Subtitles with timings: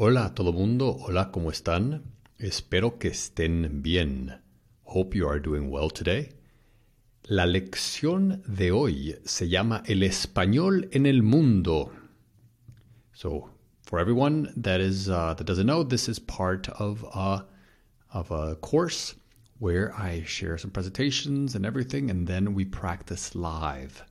[0.00, 2.04] Hola a todo mundo, hola, ¿cómo están?
[2.38, 4.32] Espero que estén bien.
[4.84, 6.28] Hope you are doing well today.
[7.24, 11.90] La lección de hoy se llama El español en el mundo.
[13.12, 13.50] So,
[13.82, 17.44] for everyone that is uh, that doesn't know, this is part of a
[18.12, 19.16] of a course
[19.58, 24.04] where I share some presentations and everything, and then we practice live.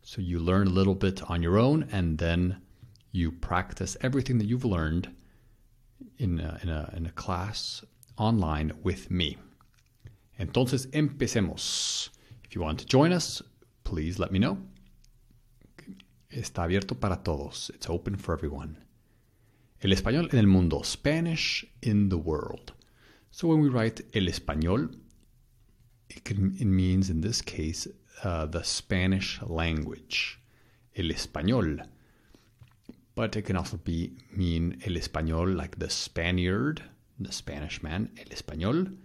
[0.00, 2.62] So you learn a little bit on your own, and then
[3.12, 5.10] you practice everything that you've learned
[6.18, 7.84] in a, in a, in a class
[8.16, 9.36] online with me.
[10.38, 12.10] Entonces empecemos.
[12.44, 13.42] If you want to join us,
[13.84, 14.58] please let me know.
[16.30, 17.70] Está abierto para todos.
[17.74, 18.76] It's open for everyone.
[19.82, 20.82] El español en el mundo.
[20.82, 22.72] Spanish in the world.
[23.30, 24.94] So when we write el español,
[26.08, 27.86] it, can, it means in this case
[28.24, 30.38] uh, the Spanish language.
[30.94, 31.86] El español.
[33.16, 36.82] But it can also be mean el español like the Spaniard,
[37.18, 38.96] the Spanish man, el español.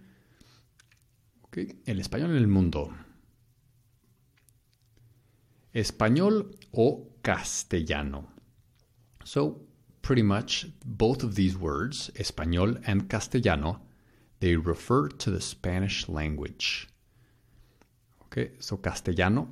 [1.46, 1.74] Okay.
[1.86, 2.94] El español en el mundo.
[5.74, 8.28] Español o castellano.
[9.24, 9.62] So,
[10.02, 13.80] pretty much both of these words, español and castellano,
[14.40, 16.88] they refer to the Spanish language.
[18.26, 19.48] Okay, so castellano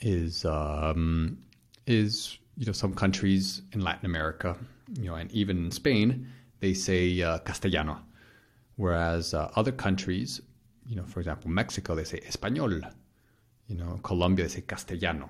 [0.00, 1.38] is um,
[1.86, 4.56] is you know some countries in Latin America,
[4.94, 6.28] you know, and even in Spain,
[6.60, 8.00] they say uh, castellano,
[8.76, 10.40] whereas uh, other countries,
[10.88, 12.90] you know, for example, Mexico, they say español.
[13.68, 15.28] You know, Colombia, they say castellano.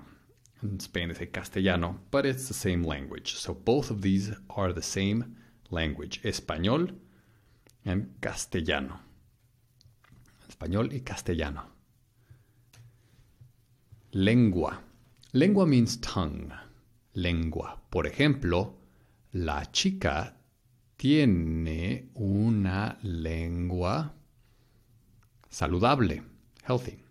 [0.61, 3.35] In Spain, they say castellano, but it's the same language.
[3.35, 5.35] So both of these are the same
[5.69, 6.95] language, español
[7.85, 8.99] and castellano.
[10.49, 11.63] Español y castellano.
[14.13, 14.79] Lengua.
[15.33, 16.53] Lengua means tongue.
[17.17, 17.81] Lengua.
[17.89, 18.77] Por ejemplo,
[19.31, 20.37] la chica
[20.95, 24.13] tiene una lengua
[25.49, 26.21] saludable,
[26.63, 27.03] healthy.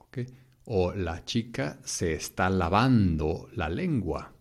[0.00, 0.26] Okay?
[0.66, 4.34] O la chica se está lavando la lengua.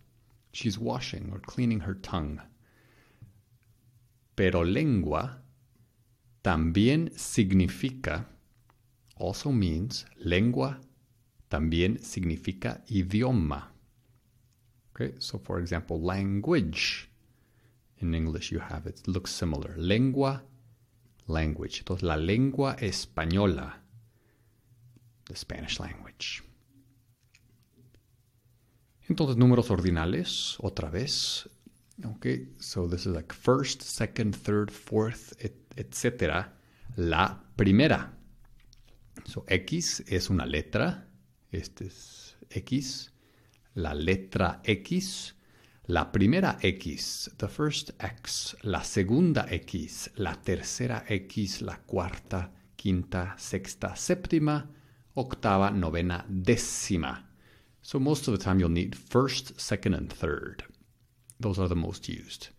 [0.52, 2.42] She's washing or cleaning her tongue.
[4.36, 5.42] Pero lengua
[6.42, 8.28] también significa,
[9.16, 10.82] also means, lengua
[11.48, 13.71] también significa idioma.
[14.94, 17.10] Okay, so for example, language.
[18.00, 19.76] In English, you have it, looks similar.
[19.78, 20.42] Lengua,
[21.28, 21.80] language.
[21.80, 23.76] Entonces, la lengua española,
[25.26, 26.42] the Spanish language.
[29.08, 31.48] Entonces, números ordinales, otra vez.
[32.16, 35.34] Okay, so this is like first, second, third, fourth,
[35.78, 36.48] etc.
[36.96, 38.12] La primera.
[39.26, 41.08] So, X es una letra.
[41.52, 43.11] Este es X.
[43.76, 45.34] La letra X.
[45.88, 48.56] La primera X, the first X.
[48.64, 50.12] La segunda X.
[50.16, 51.62] La tercera X.
[51.62, 54.68] La cuarta, quinta, sexta, séptima,
[55.16, 57.28] octava, novena, décima.
[57.82, 60.64] So most of the time you'll need first, second, and third.
[61.40, 62.50] Those are the most used.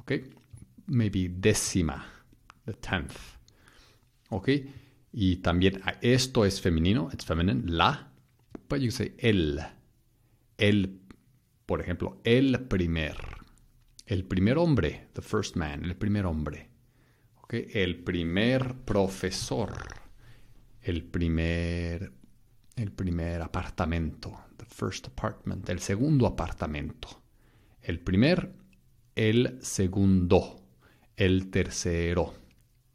[0.00, 0.24] Okay?
[0.86, 2.02] Maybe décima,
[2.66, 3.36] the tenth.
[4.32, 4.66] Okay?
[5.12, 7.98] Y también esto es femenino, it's feminine, la,
[8.68, 9.60] but you say el.
[10.58, 11.00] El,
[11.66, 13.16] por ejemplo, el primer.
[14.06, 16.68] El primer hombre, the first man, el primer hombre.
[17.42, 17.68] Okay?
[17.72, 19.72] El primer profesor.
[20.82, 22.12] El primer,
[22.76, 25.68] el primer apartamento, the first apartment.
[25.70, 27.22] El segundo apartamento.
[27.80, 28.52] El primer,
[29.16, 30.60] el segundo,
[31.16, 32.34] el tercero.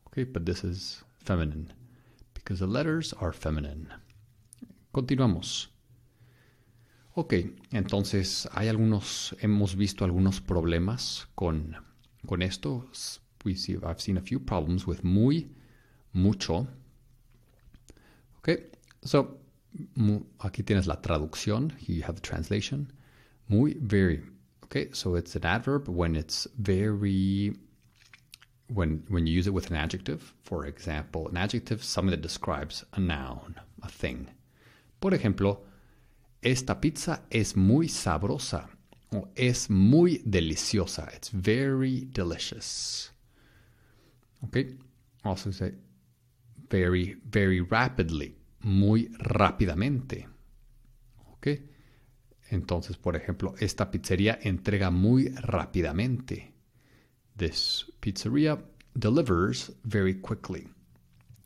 [0.08, 1.72] Okay, but this is feminine
[2.34, 3.88] because the letters are feminine.
[4.92, 5.70] Continuamos.
[7.20, 7.34] Ok,
[7.74, 11.76] entonces hay algunos, hemos visto algunos problemas con,
[12.26, 12.90] con esto.
[13.44, 15.54] We see, I've seen a few problems with muy,
[16.14, 16.66] mucho.
[18.38, 18.52] Ok,
[19.04, 19.38] so
[20.40, 21.72] aquí tienes la traducción.
[21.72, 22.90] Here you have the translation.
[23.50, 24.24] Muy, very.
[24.64, 27.54] Okay, so it's an adverb when it's very
[28.74, 30.34] when when you use it with an adjective.
[30.44, 34.30] For example, an adjective something that describes a noun, a thing.
[35.02, 35.66] Por ejemplo,
[36.42, 38.70] esta pizza es muy sabrosa
[39.12, 41.10] o es muy deliciosa.
[41.16, 43.12] It's very delicious.
[44.44, 44.78] Okay?
[45.24, 45.74] Also say
[46.70, 50.28] very very rapidly, muy rápidamente.
[51.34, 51.64] Okay?
[52.52, 56.52] Entonces, por ejemplo, esta pizzería entrega muy rápidamente.
[57.38, 58.58] This pizzeria
[58.96, 60.68] delivers very quickly.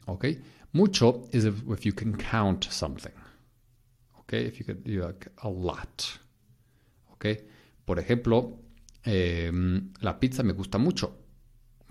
[0.07, 0.39] Okay?
[0.71, 3.13] Mucho is if, if you can count something.
[4.33, 4.45] Okay?
[4.45, 6.19] If you could do like a lot.
[7.13, 7.43] Okay?
[7.85, 8.57] Por ejemplo,
[9.05, 11.13] em, la pizza me gusta mucho.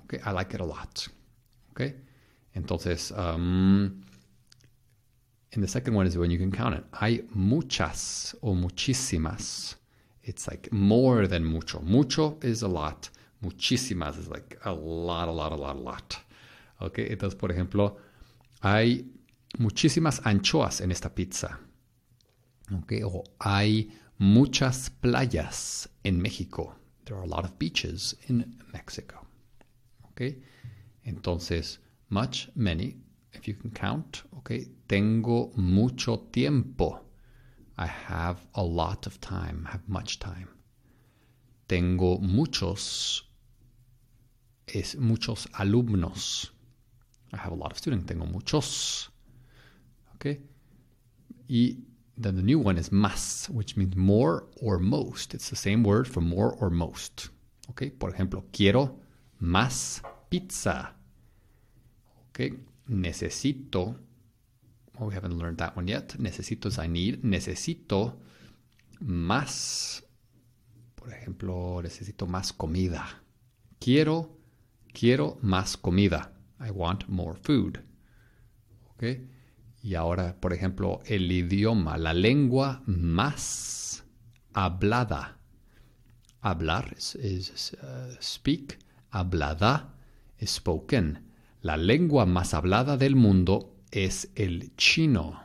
[0.04, 1.08] Okay, I like it a lot.
[1.70, 1.94] Okay,
[2.54, 4.02] entonces, um,
[5.52, 6.84] and the second one is when you can count it.
[7.00, 9.76] Hay muchas o muchísimas.
[10.24, 11.80] It's like more than mucho.
[11.80, 13.08] Mucho is a lot.
[13.42, 16.18] Muchísimas is like a lot, a lot, a lot, a lot.
[16.80, 17.96] Okay, entonces, por ejemplo,
[18.62, 19.04] hay
[19.58, 21.58] muchísimas anchoas en esta pizza.
[22.72, 23.02] Okay,
[23.40, 26.74] hay muchas playas en México.
[27.04, 29.26] There are a lot of beaches in Mexico.
[30.10, 30.36] Okay,
[31.06, 31.78] entonces,
[32.08, 32.96] much, many,
[33.32, 34.22] if you can count.
[34.38, 37.00] Okay, tengo mucho tiempo.
[37.76, 40.48] I have a lot of time, have much time.
[41.68, 43.22] Tengo muchos,
[44.66, 46.50] es muchos alumnos.
[47.32, 48.06] I have a lot of students.
[48.06, 49.08] Tengo muchos.
[50.14, 50.40] Okay?
[51.48, 51.76] Y
[52.16, 55.34] then the new one is más, which means more or most.
[55.34, 57.30] It's the same word for more or most.
[57.70, 57.90] Okay?
[57.90, 58.98] Por ejemplo, quiero
[59.40, 60.94] más pizza.
[62.30, 62.52] Okay?
[62.90, 63.96] Necesito.
[65.00, 66.08] Oh, we haven't learned that one yet.
[66.18, 67.22] Necesito is I need.
[67.22, 68.14] Necesito
[69.02, 70.02] más.
[70.96, 73.04] Por ejemplo, necesito más comida.
[73.80, 74.36] Quiero,
[74.92, 76.30] quiero más comida.
[76.60, 77.82] I want more food.
[78.96, 79.22] Okay?
[79.82, 84.04] Y ahora, por ejemplo, el idioma, la lengua más
[84.52, 85.38] hablada.
[86.40, 88.78] Hablar es uh, speak,
[89.10, 89.94] hablada
[90.44, 91.30] spoken.
[91.60, 95.40] La lengua más hablada del mundo es el chino.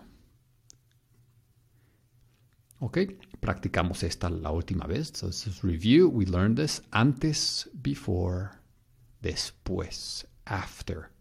[2.80, 3.00] Ok,
[3.40, 5.12] practicamos esta la última vez.
[5.16, 6.10] So this is review.
[6.10, 8.52] We learned this antes, before,
[9.22, 11.12] después, after.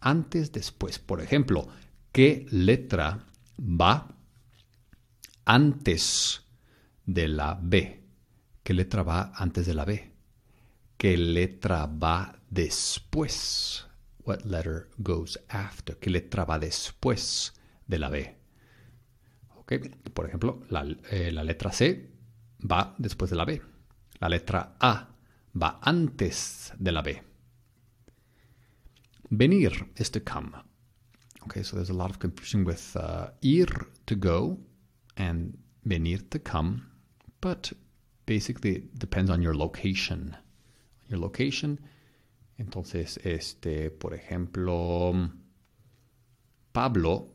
[0.00, 0.98] Antes, después.
[0.98, 1.68] Por ejemplo,
[2.14, 3.26] ¿qué letra
[3.58, 4.06] va
[5.44, 6.42] antes
[7.04, 8.04] de la B?
[8.62, 10.12] ¿Qué letra va antes de la B?
[10.96, 13.84] ¿Qué letra va después?
[14.24, 15.98] What letter goes after?
[15.98, 17.52] ¿Qué letra va después
[17.88, 18.36] de la B?
[19.56, 19.80] Okay.
[20.14, 22.12] Por ejemplo, la, eh, la letra C
[22.60, 23.60] va después de la B.
[24.20, 25.08] La letra A
[25.60, 27.22] va antes de la B.
[29.30, 30.73] Venir is to come.
[31.46, 33.66] Okay, so there's a lot of confusion with uh, ir
[34.06, 34.58] to go
[35.16, 36.86] and venir to come,
[37.40, 37.72] but
[38.26, 40.36] basically it depends on your location.
[41.08, 41.78] Your location.
[42.58, 45.30] Entonces, este, por ejemplo,
[46.72, 47.28] Pablo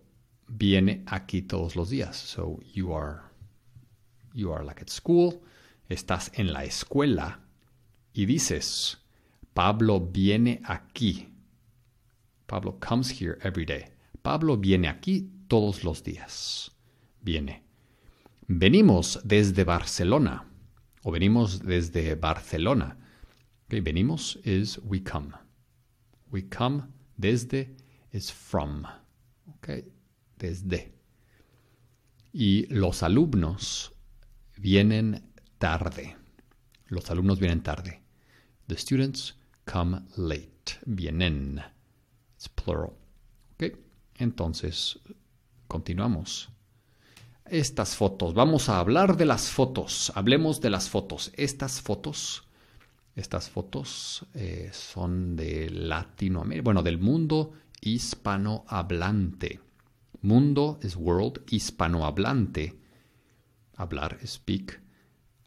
[0.47, 2.15] viene aquí todos los días.
[2.15, 3.23] So you are
[4.33, 5.43] you are like at school,
[5.89, 7.39] estás en la escuela
[8.13, 8.97] y dices,
[9.53, 11.27] Pablo viene aquí.
[12.47, 13.85] Pablo comes here every day.
[14.21, 16.71] Pablo viene aquí todos los días.
[17.21, 17.63] Viene.
[18.47, 20.45] Venimos desde Barcelona.
[21.03, 22.97] O venimos desde Barcelona.
[23.65, 25.31] Okay, venimos is we come.
[26.31, 26.83] We come
[27.17, 27.75] desde
[28.11, 28.83] is from.
[29.57, 29.85] Okay,
[30.37, 30.93] desde.
[32.33, 33.93] Y los alumnos
[34.57, 36.15] vienen tarde.
[36.87, 38.01] Los alumnos vienen tarde.
[38.67, 39.35] The students
[39.65, 40.79] come late.
[40.85, 41.61] Vienen.
[42.35, 42.93] It's plural.
[43.53, 43.88] Ok.
[44.19, 44.99] Entonces,
[45.67, 46.49] continuamos.
[47.45, 48.33] Estas fotos.
[48.33, 50.11] Vamos a hablar de las fotos.
[50.13, 51.31] Hablemos de las fotos.
[51.35, 52.43] Estas fotos.
[53.15, 56.63] Estas fotos eh, son de Latinoamérica.
[56.63, 59.61] Bueno, del mundo hispanohablante.
[60.21, 62.77] Mundo es world, hispanohablante.
[63.77, 64.81] Hablar speak.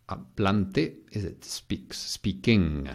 [0.07, 2.89] Hablante is speaks, speaking.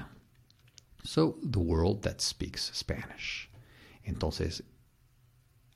[1.04, 3.50] So, the world that speaks Spanish.
[4.04, 4.64] Entonces,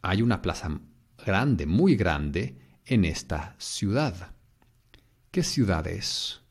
[0.02, 0.80] hay una plaza
[1.26, 4.34] grande, muy grande, en esta ciudad.
[5.32, 6.42] ¿Qué ciudad es?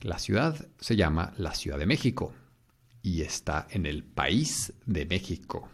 [0.00, 2.34] La ciudad se llama la Ciudad de México
[3.02, 5.68] y está en el país de México.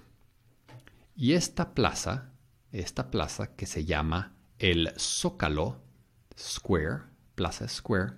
[1.16, 2.32] Y esta plaza,
[2.70, 5.80] esta plaza que se llama el Zócalo
[6.36, 7.02] Square,
[7.34, 8.12] Plaza Square,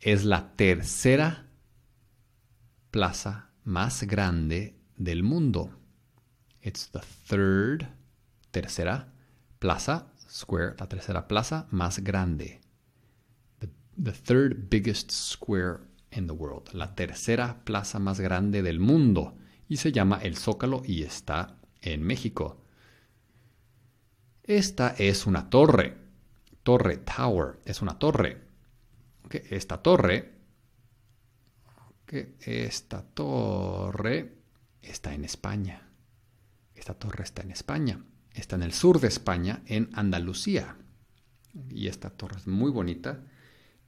[0.00, 1.46] es la tercera
[2.90, 5.78] plaza más grande del mundo.
[6.66, 7.86] It's the third,
[8.50, 9.06] tercera
[9.60, 12.60] plaza, square, la tercera plaza más grande.
[13.96, 16.72] The, third biggest square in the world.
[16.72, 19.36] La tercera plaza más grande del mundo.
[19.68, 22.64] Y se llama El Zócalo y está en México.
[24.42, 25.96] Esta es una torre.
[26.64, 28.42] Torre, tower, es una torre.
[29.24, 30.32] Okay, esta torre,
[32.40, 34.34] esta torre
[34.82, 35.85] está en España.
[36.76, 38.04] Esta torre está en España.
[38.32, 40.76] Está en el sur de España, en Andalucía.
[41.70, 43.20] Y esta torre es muy bonita.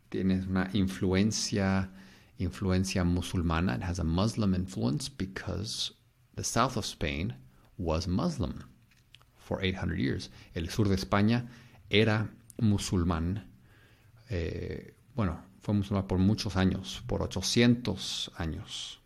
[0.08, 1.90] tiene una influencia,
[2.38, 3.76] influencia musulmana.
[3.76, 5.92] It has a Muslim influence because
[6.34, 7.34] the south of Spain
[7.76, 8.64] was Muslim
[9.36, 10.30] for 800 years.
[10.54, 11.46] El sur de España
[11.90, 13.46] era musulmán.
[14.30, 19.00] Eh, bueno, fue musulmán por muchos años, por 800 años.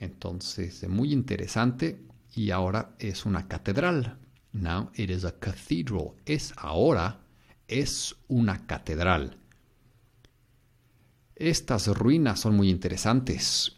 [0.00, 2.00] Entonces, muy interesante
[2.34, 4.18] y ahora es una catedral.
[4.52, 6.14] Now it is a cathedral.
[6.24, 7.20] Es ahora,
[7.66, 9.36] es una catedral.
[11.34, 13.76] Estas ruinas son muy interesantes.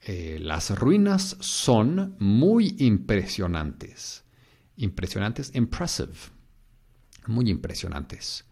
[0.00, 4.24] Eh, las ruinas son muy impresionantes.
[4.76, 6.12] Impresionantes, impressive.
[7.26, 8.44] Muy impresionantes.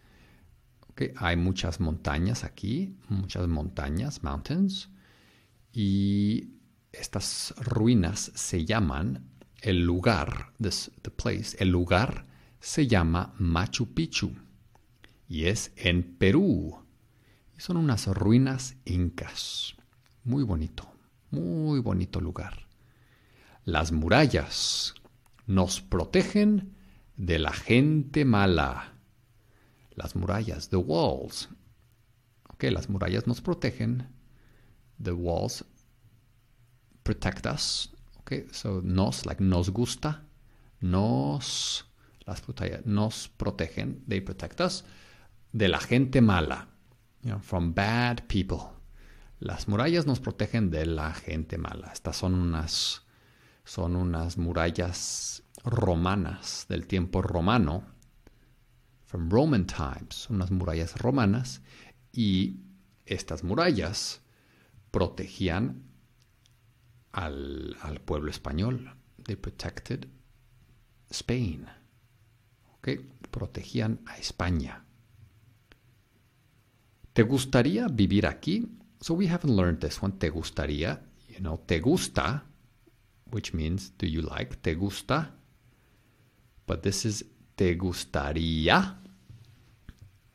[1.17, 4.89] Hay muchas montañas aquí, muchas montañas, mountains.
[5.71, 6.56] Y
[6.99, 9.29] estas ruinas se llaman
[9.61, 12.25] el lugar, the place, el lugar
[12.59, 14.33] se llama Machu Picchu
[15.27, 16.83] y es en Perú.
[17.57, 19.75] Y son unas ruinas incas.
[20.23, 20.87] Muy bonito,
[21.31, 22.67] muy bonito lugar.
[23.63, 24.93] Las murallas
[25.45, 26.75] nos protegen
[27.15, 28.93] de la gente mala.
[29.95, 31.49] Las murallas, the walls.
[32.49, 34.07] Ok, las murallas nos protegen.
[35.01, 35.65] The walls
[37.07, 37.89] protect us.
[38.19, 40.25] Okay, so nos, like nos gusta,
[40.81, 41.85] nos,
[42.25, 42.43] las
[42.83, 44.83] nos protegen, they protect us,
[45.53, 46.67] de la gente mala,
[47.39, 48.73] from bad people.
[49.39, 51.91] Las murallas nos protegen de la gente mala.
[51.93, 53.03] Estas son unas,
[53.63, 57.85] son unas murallas romanas del tiempo romano,
[59.05, 61.61] from Roman times, unas murallas romanas,
[62.11, 62.57] y
[63.05, 64.19] estas murallas
[64.91, 65.87] protegían
[67.17, 68.93] al, al pueblo español.
[69.23, 70.07] They protected
[71.09, 71.67] Spain.
[72.77, 72.99] Okay?
[73.31, 74.83] Protegían a España.
[77.13, 78.67] ¿Te gustaría vivir aquí?
[79.01, 80.13] So we haven't learned this one.
[80.19, 81.01] ¿Te gustaría?
[81.27, 82.43] You know, te gusta,
[83.31, 84.55] which means do you like?
[84.61, 85.33] ¿Te gusta?
[86.67, 88.99] But this is te gustaría.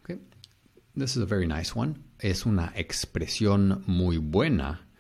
[0.03, 0.19] Okay.
[0.97, 1.95] This is a very nice one.
[2.19, 4.92] Es una expresión muy buena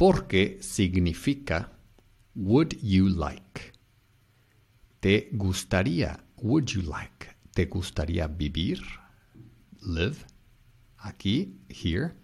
[0.00, 1.70] porque significa
[2.34, 3.72] would you like.
[4.98, 6.24] ¿Te gustaría?
[6.38, 7.36] Would you like?
[7.52, 8.80] ¿Te gustaría vivir?
[9.82, 10.16] Live.
[10.96, 12.14] Aquí, here.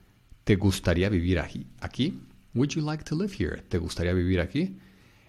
[0.45, 1.67] ¿Te gustaría vivir aquí?
[1.81, 2.19] Aquí.
[2.55, 3.61] Would you like to live here?
[3.69, 4.79] ¿Te gustaría vivir aquí?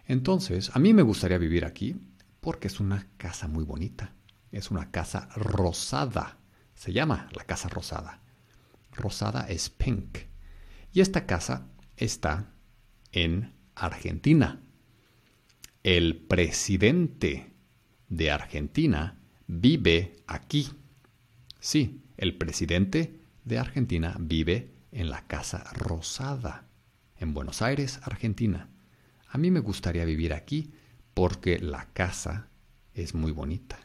[0.05, 1.97] Entonces, a mí me gustaría vivir aquí
[2.39, 4.13] porque es una casa muy bonita.
[4.53, 6.37] Es una casa rosada.
[6.75, 8.21] Se llama la casa rosada.
[8.93, 10.19] Rosada es pink.
[10.93, 12.53] Y esta casa está
[13.11, 14.61] en Argentina.
[15.83, 17.53] El presidente
[18.09, 20.69] de Argentina vive aquí.
[21.59, 26.67] Sí, el presidente de Argentina vive en la Casa Rosada,
[27.17, 28.69] en Buenos Aires, Argentina.
[29.29, 30.71] A mí me gustaría vivir aquí
[31.13, 32.47] porque la casa
[32.93, 33.79] es muy bonita.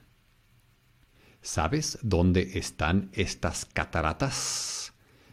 [1.40, 4.91] ¿Sabes dónde están estas cataratas?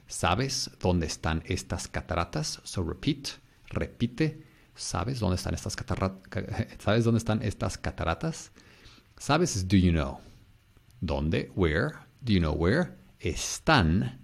[0.09, 2.61] ¿Sabes dónde están estas cataratas?
[2.63, 3.27] So repeat,
[3.67, 4.43] repite.
[4.73, 6.19] ¿Sabes dónde están estas cataratas?
[6.79, 8.51] ¿Sabes dónde están estas cataratas?
[9.19, 10.19] ¿Sabes es do you know?
[10.99, 11.51] ¿Dónde?
[11.55, 11.91] Where?
[12.21, 12.97] Do you know where?
[13.19, 14.19] Están.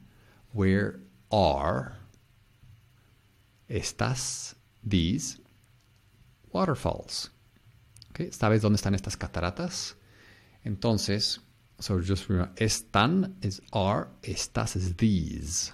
[0.53, 1.01] Where
[1.31, 1.93] are
[3.67, 5.39] estas these
[6.51, 7.29] waterfalls?
[8.09, 8.31] Okay.
[8.31, 9.95] ¿Sabes dónde están estas cataratas?
[10.63, 11.41] Entonces,
[11.79, 15.73] so just remember, están is are, estas is these.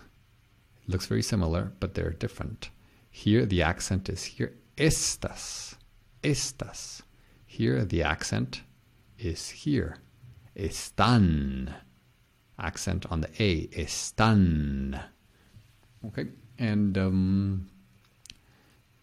[0.83, 2.69] It looks very similar, but they're different.
[3.09, 4.53] Here the accent is here.
[4.77, 5.75] Estas.
[6.23, 7.01] Estas.
[7.45, 8.63] Here the accent
[9.19, 9.97] is here.
[10.55, 11.73] Están.
[12.57, 13.67] Accent on the A.
[13.67, 15.03] Están.
[16.05, 16.27] Okay.
[16.57, 17.67] And um,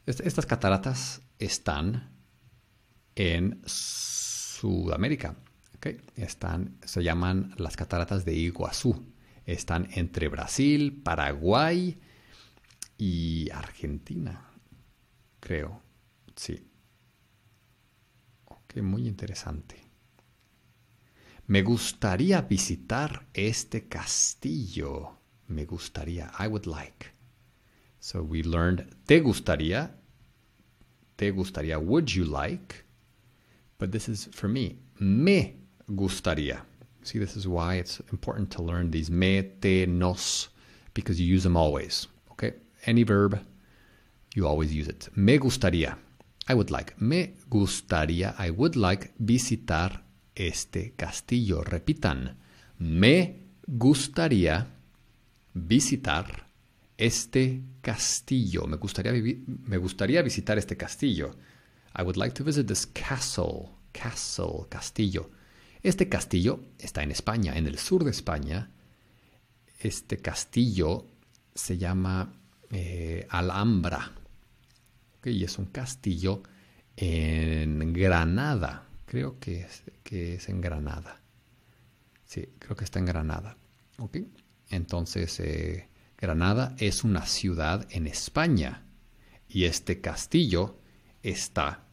[0.07, 2.03] estas cataratas están
[3.17, 5.37] en Sudamérica.
[5.79, 6.01] Okay.
[6.17, 9.01] Están, se llaman las cataratas de Iguazú.
[9.47, 11.97] Están entre Brasil, Paraguay
[12.99, 14.51] y Argentina,
[15.39, 15.81] creo.
[16.35, 16.67] Sí.
[18.47, 19.77] Ok, muy interesante.
[21.47, 25.17] Me gustaría visitar este castillo.
[25.47, 26.31] Me gustaría.
[26.39, 27.07] I would like.
[28.01, 29.97] So we learned te gustaría.
[31.17, 31.79] Te gustaría.
[31.79, 32.85] Would you like?
[33.79, 34.81] But this is for me.
[34.99, 36.63] Me gustaría.
[37.03, 40.49] See, this is why it's important to learn these me, te, nos,
[40.95, 42.07] because you use them always.
[42.33, 42.53] Okay?
[42.87, 43.41] Any verb,
[44.35, 45.09] you always use it.
[45.15, 45.97] Me gustaría.
[46.49, 46.95] I would like.
[47.01, 48.35] Me gustaría.
[48.39, 50.03] I would like visitar
[50.35, 51.63] este castillo.
[51.63, 52.37] Repitan.
[52.79, 54.67] Me gustaría
[55.55, 56.47] visitar
[56.97, 58.67] este castillo.
[58.67, 61.35] Me gustaría, me gustaría visitar este castillo.
[61.95, 63.71] I would like to visit this castle.
[63.93, 65.31] Castle, castillo.
[65.83, 68.71] Este castillo está en España, en el sur de España.
[69.79, 71.07] Este castillo
[71.55, 72.33] se llama
[72.71, 74.13] eh, Alhambra.
[75.25, 76.43] Y es un castillo
[76.97, 78.89] en Granada.
[79.07, 81.21] Creo que es, que es en Granada.
[82.25, 83.57] Sí, creo que está en Granada.
[84.71, 88.85] Entonces, eh, Granada es una ciudad en España
[89.49, 90.79] y este castillo
[91.23, 91.87] está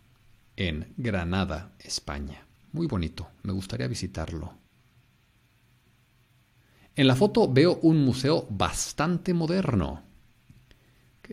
[0.55, 2.44] en Granada, España.
[2.75, 4.53] Muy bonito, me gustaría visitarlo.
[6.93, 10.03] En la foto veo un museo bastante moderno.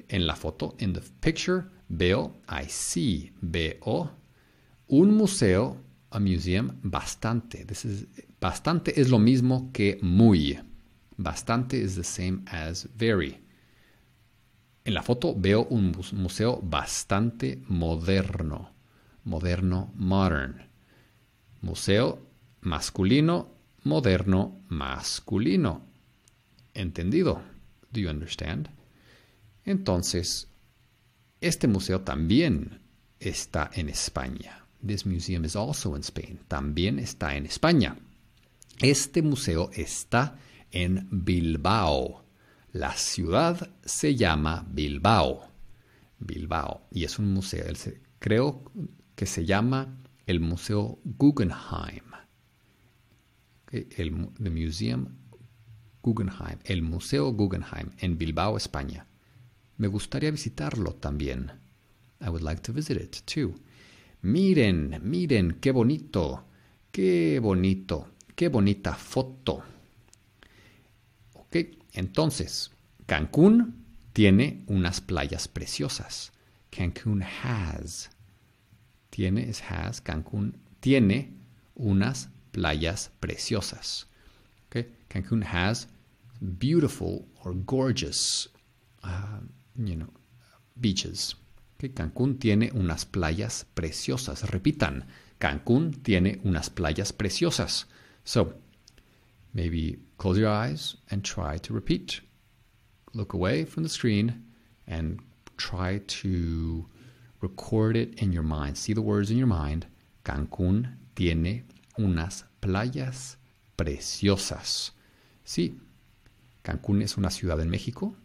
[0.07, 4.13] En la foto, in the picture, veo, I see, veo
[4.87, 7.65] un museo, a museum, bastante.
[7.65, 8.07] This is,
[8.41, 10.61] bastante es lo mismo que muy.
[11.17, 13.37] Bastante is the same as very.
[14.85, 18.71] En la foto veo un museo bastante moderno.
[19.25, 20.72] Moderno, modern.
[21.63, 22.19] Museo
[22.61, 23.49] masculino,
[23.85, 25.87] moderno, masculino.
[26.75, 27.43] ¿Entendido?
[27.91, 28.69] Do you understand?
[29.65, 30.49] Entonces,
[31.41, 32.81] este museo también
[33.21, 34.67] está en España.
[34.85, 36.41] This museum is also in Spain.
[36.49, 37.97] También está en España.
[38.81, 40.39] Este museo está
[40.73, 42.25] en Bilbao.
[42.73, 45.49] La ciudad se llama Bilbao.
[46.19, 46.89] Bilbao.
[46.91, 47.65] Y es un museo.
[48.19, 48.65] Creo
[49.15, 52.05] que se llama el Museo Guggenheim.
[53.71, 54.13] El
[54.51, 55.09] Museum
[56.03, 56.59] Guggenheim.
[56.65, 59.07] El Museo Guggenheim en Bilbao, España.
[59.79, 61.51] Me gustaría visitarlo también.
[62.21, 63.55] I would like to visit it too.
[64.23, 66.45] Miren, miren, qué bonito,
[66.93, 69.65] qué bonito, qué bonita foto.
[71.35, 71.57] Ok,
[71.95, 72.71] entonces,
[73.07, 76.33] Cancún tiene unas playas preciosas.
[76.71, 78.12] Cancún has.
[79.13, 81.35] Tiene, es has, Cancún tiene
[81.75, 84.07] unas playas preciosas.
[84.67, 84.89] Okay?
[85.11, 85.87] Cancún has
[86.59, 88.49] beautiful or gorgeous
[89.05, 89.41] uh,
[89.77, 90.09] you know,
[90.81, 91.35] beaches.
[91.77, 91.91] Okay?
[91.91, 94.45] Cancún tiene unas playas preciosas.
[94.51, 95.05] Repitan,
[95.39, 97.85] Cancún tiene unas playas preciosas.
[98.25, 98.55] So,
[99.53, 102.21] maybe close your eyes and try to repeat.
[103.13, 104.47] Look away from the screen
[104.87, 105.21] and
[105.59, 106.87] try to
[107.43, 108.77] record it in your mind.
[108.77, 109.87] See the words in your mind.
[110.25, 111.65] Cancún tiene
[111.99, 113.37] unas playas
[113.77, 114.93] preciosas.
[115.45, 115.79] Sí,
[116.63, 118.17] Cancún es una ciudad en México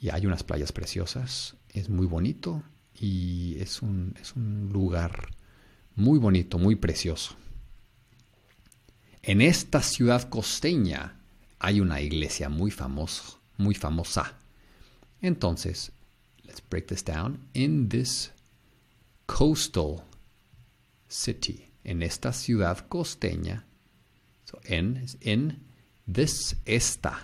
[0.00, 2.62] y hay unas playas preciosas, es muy bonito
[2.94, 5.30] y es un, es un lugar
[5.96, 7.34] muy bonito, muy precioso.
[9.22, 11.20] En esta ciudad costeña
[11.58, 14.34] hay una iglesia muy famosa, muy famosa.
[15.20, 15.92] Entonces,
[16.50, 17.38] let's break this down.
[17.54, 18.30] In this
[19.28, 20.04] coastal
[21.06, 23.62] city, en esta ciudad costeña,
[24.44, 25.60] so in, in
[26.08, 27.16] this esta,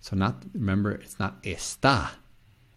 [0.00, 2.08] so not, remember, it's not está.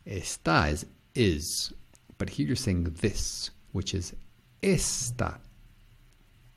[0.05, 1.73] Está is is.
[2.17, 4.13] But here you're saying this, which is
[4.61, 5.39] esta.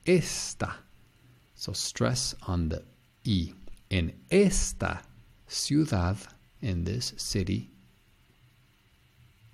[0.07, 0.75] Esta.
[1.55, 2.83] So stress on the
[3.23, 3.53] E.
[3.91, 5.03] En esta
[5.49, 6.17] ciudad,
[6.63, 7.71] in this city,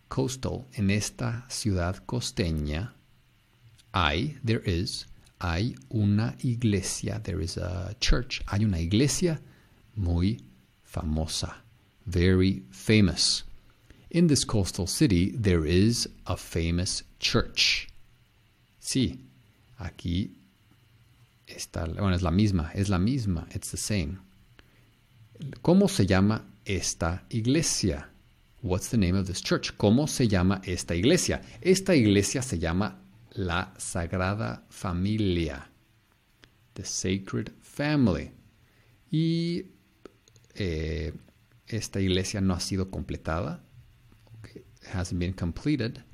[0.09, 2.93] coastal, en esta ciudad costeña,
[3.93, 5.07] hay, there is,
[5.41, 9.41] hay una iglesia, there is a church, hay una iglesia
[9.95, 10.41] muy
[10.85, 11.57] famosa,
[12.07, 13.45] very famous.
[14.11, 17.89] In this coastal city, there is a famous church.
[18.81, 19.19] Sí,
[19.79, 20.31] aquí
[21.47, 24.19] está, bueno, es la misma, es la misma, it's the same.
[25.63, 28.09] ¿Cómo se llama esta iglesia?
[28.67, 29.77] What's the name of this church?
[29.77, 31.41] ¿Cómo se llama esta iglesia?
[31.61, 32.99] Esta iglesia se llama
[33.35, 35.71] la Sagrada Familia,
[36.75, 38.33] the Sacred Family.
[39.09, 39.67] Y
[40.57, 41.13] eh,
[41.69, 43.63] esta iglesia no ha sido completada,
[44.93, 46.05] hasn't been completed.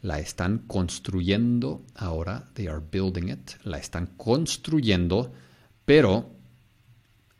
[0.00, 5.30] La están construyendo ahora, they are building it, la están construyendo,
[5.84, 6.30] pero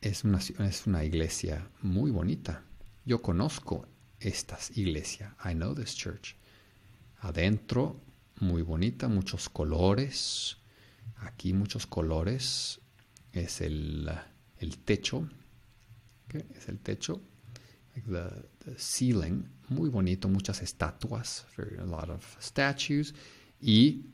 [0.03, 2.65] es una, es una iglesia muy bonita.
[3.07, 3.89] Yo conozco
[4.23, 6.35] estas iglesias, I know this church.
[7.21, 8.01] Adentro
[8.41, 10.57] muy bonita, muchos colores.
[11.19, 12.81] Aquí muchos colores.
[13.33, 14.11] Es el,
[14.59, 15.29] el techo.
[16.57, 17.21] Es el techo.
[17.95, 18.31] the,
[18.65, 19.45] the, ceiling.
[19.69, 21.47] Muy bonito, muchas estatuas.
[21.57, 23.15] Very, a lot of statues.
[23.61, 24.07] Y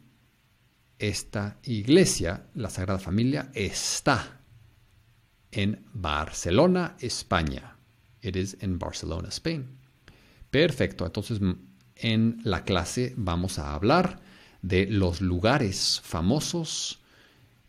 [0.98, 4.40] esta iglesia, la Sagrada Familia, está
[5.50, 7.76] en Barcelona, España.
[8.20, 9.77] It is in Barcelona, Spain.
[10.50, 11.40] Perfecto, entonces
[11.96, 14.20] en la clase vamos a hablar
[14.62, 17.00] de los lugares famosos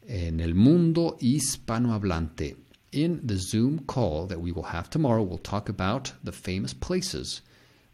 [0.07, 2.57] en el mundo hispanohablante.
[2.91, 7.43] In the Zoom call that we will have tomorrow, we'll talk about the famous places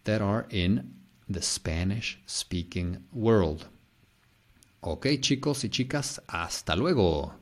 [0.06, 0.94] that are in
[1.28, 3.68] the Spanish speaking world.
[4.82, 7.34] Ok, chicos y chicas, hasta luego.